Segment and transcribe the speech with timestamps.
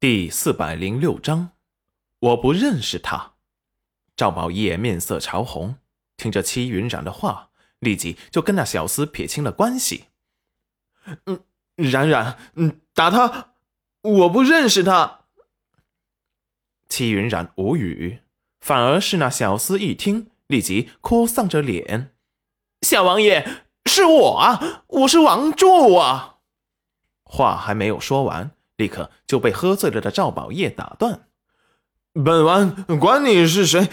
[0.00, 1.50] 第四百零六章，
[2.20, 3.32] 我不认识他。
[4.16, 5.74] 赵宝业面色潮红，
[6.16, 7.50] 听着戚云染的话，
[7.80, 10.04] 立即就跟那小厮撇清了关系。
[11.26, 11.42] 嗯，
[11.74, 13.54] 冉冉，嗯，打他，
[14.02, 15.22] 我不认识他。
[16.88, 18.20] 戚云染无语，
[18.60, 22.14] 反而是那小厮一听，立即哭丧着脸
[22.86, 26.36] ：“小王爷，是我啊，我是王柱啊！”
[27.26, 28.52] 话还没有说完。
[28.78, 31.26] 立刻就被喝醉了的赵宝业打断
[32.24, 33.88] ：“本王管你是谁，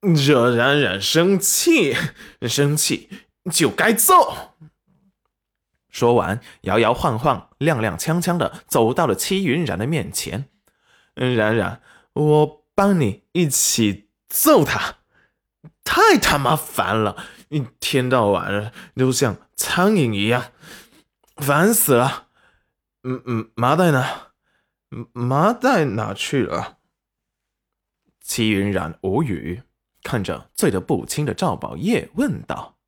[0.00, 1.96] 惹冉冉生气，
[2.42, 3.10] 生气
[3.52, 4.54] 就该揍。”
[5.90, 10.48] 说完，摇摇晃晃、踉踉跄跄的走到了戚云然的面前
[11.14, 11.82] ：“冉冉，
[12.12, 14.98] 我帮你一起揍他，
[15.82, 17.24] 太他妈烦了！
[17.48, 20.52] 一天到晚都像苍蝇一样，
[21.38, 22.28] 烦死了。”
[23.04, 24.04] 嗯嗯，麻袋呢？
[25.12, 26.78] 麻袋哪去了？
[28.20, 29.62] 齐云染无语，
[30.02, 32.78] 看着醉得不轻的赵宝业，问道：“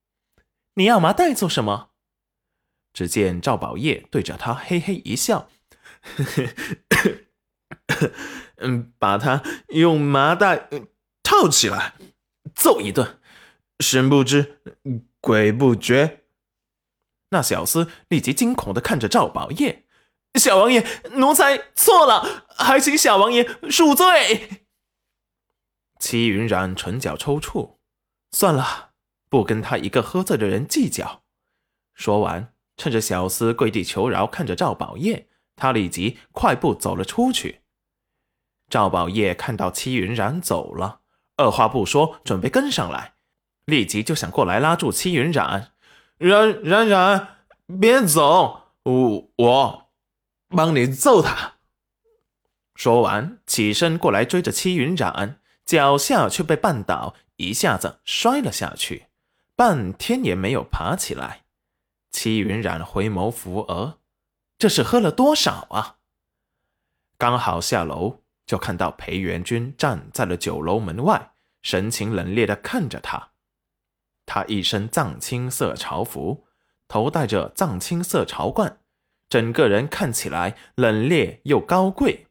[0.74, 1.90] 你要麻袋做什么？”
[2.94, 5.48] 只见赵宝业对着他嘿嘿一笑
[8.58, 10.68] ：“嗯，把他用麻袋
[11.24, 11.94] 套起来，
[12.54, 13.18] 揍一顿，
[13.80, 14.60] 神不知
[15.20, 16.24] 鬼不觉。”
[17.30, 19.83] 那小厮立即惊恐的看着赵宝业。
[20.34, 24.66] 小王爷，奴才错了，还请小王爷恕罪。
[26.00, 27.76] 齐云染唇角抽搐，
[28.32, 28.90] 算了，
[29.30, 31.22] 不跟他一个喝醉的人计较。
[31.94, 37.62] 说完，趁着小厮跪地求饶，看着赵宝业，他立即快步走了出去。
[38.68, 41.00] 赵宝业看到齐云染走了，
[41.36, 43.14] 二话不说，准备跟上来，
[43.66, 45.72] 立即就想过来拉住齐云染
[46.18, 47.28] ：“冉冉冉，
[47.80, 49.83] 别走，我我。”
[50.54, 51.54] 帮你揍他！
[52.74, 59.06] 说完，起身过来追着戚云染，脚下却被绊倒，一下子摔了下去，
[59.54, 61.44] 半天也没有爬起来。
[62.10, 63.98] 戚云染回眸扶额，
[64.56, 65.96] 这是喝了多少啊？
[67.18, 73.30] 刚好下楼，就看到裴元君站在了酒楼门外，神情冷冽的看着他。
[74.26, 76.46] 他一身藏青色朝服，
[76.88, 78.80] 头戴着藏青色朝冠。
[79.34, 82.28] 整个人看起来冷冽又高贵，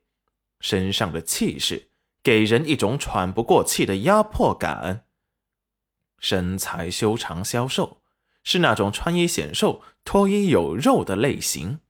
[0.62, 1.90] 身上的气势
[2.24, 5.04] 给人一种喘不过气的压迫感。
[6.18, 7.98] 身材修长消瘦，
[8.46, 11.82] 是那种穿衣显瘦、脱衣有肉的类型。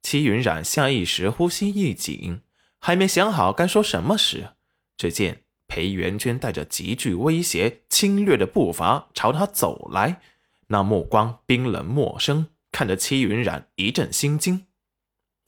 [0.00, 2.42] 齐云染下意识呼吸一紧，
[2.78, 4.50] 还没想好该说什么时，
[4.96, 10.20] 只见裴元娟带着极具威胁、侵略的步伐朝他走来，
[10.68, 12.46] 那目光冰冷陌生。
[12.72, 14.66] 看着戚云染一阵心惊，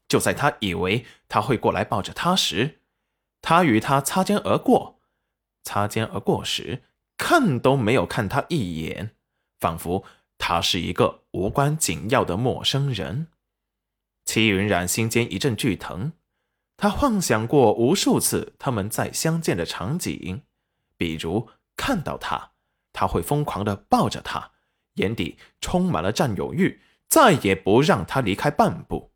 [0.09, 2.81] 就在他以为他会过来抱着他时，
[3.41, 5.01] 他与他擦肩而过。
[5.65, 6.83] 擦肩而过时，
[7.17, 9.15] 看都没有看他一眼，
[9.61, 10.05] 仿佛
[10.37, 13.29] 他是一个无关紧要的陌生人。
[14.25, 16.13] 戚云染心间一阵剧疼，
[16.77, 20.43] 他幻想过无数次他们再相见的场景，
[20.97, 22.53] 比如看到他，
[22.93, 24.51] 他会疯狂的抱着他，
[24.95, 26.81] 眼底充满了占有欲。
[27.13, 29.13] 再也不让他离开半步。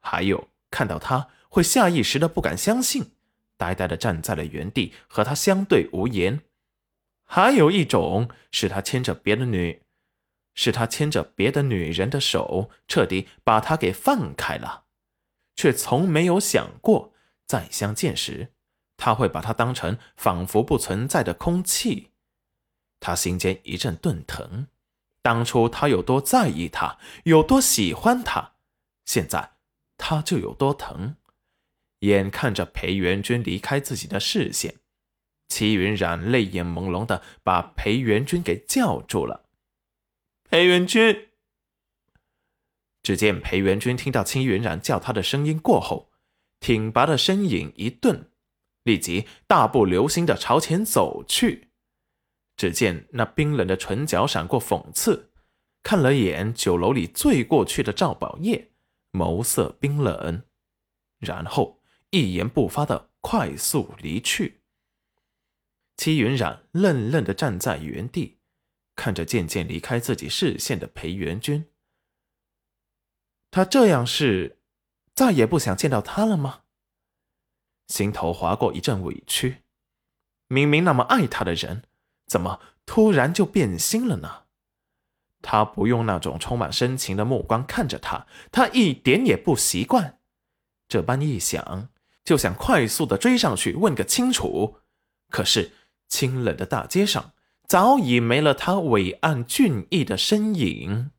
[0.00, 3.12] 还有看到他会下意识的不敢相信，
[3.58, 6.40] 呆呆的站在了原地和他相对无言。
[7.26, 9.82] 还有一种是他牵着别的女，
[10.54, 14.84] 是他牵着别的女人的手，彻底把他给放开了，
[15.54, 17.12] 却从没有想过
[17.46, 18.54] 再相见时，
[18.96, 22.12] 他会把他当成仿佛不存在的空气。
[22.98, 24.68] 他心间一阵钝疼。
[25.22, 28.54] 当初他有多在意他，有多喜欢他，
[29.04, 29.52] 现在
[29.96, 31.16] 他就有多疼。
[32.00, 34.76] 眼看着裴元君离开自己的视线，
[35.48, 39.44] 齐云染泪眼朦胧的把裴元君给叫住了。
[40.48, 41.28] 裴元君。
[43.02, 46.10] 只见裴元君听到齐云染叫他的声音过后，
[46.60, 48.30] 挺拔的身影一顿，
[48.82, 51.69] 立即大步流星的朝前走去。
[52.60, 55.30] 只见那冰冷的唇角闪过讽刺，
[55.82, 58.70] 看了眼酒楼里醉过去的赵宝业，
[59.12, 60.42] 眸色冰冷，
[61.20, 61.80] 然后
[62.10, 64.60] 一言不发的快速离去。
[65.96, 68.40] 戚云染愣愣的站在原地，
[68.94, 71.64] 看着渐渐离开自己视线的裴元君。
[73.50, 74.58] 他这样是
[75.14, 76.64] 再也不想见到他了吗？
[77.86, 79.62] 心头划过一阵委屈，
[80.48, 81.84] 明明那么爱他的人。
[82.30, 84.42] 怎么突然就变心了呢？
[85.42, 90.20] 他不用那种充满深情的目光看着他，他一点也不习惯。
[90.86, 91.88] 这般一想，
[92.22, 94.76] 就想快速的追上去问个清楚。
[95.28, 95.72] 可是
[96.08, 97.32] 清冷的大街上
[97.66, 101.10] 早已没了他伟岸俊逸的身影。